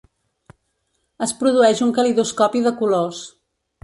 [1.25, 3.21] Es produeix un calidoscopi de colors.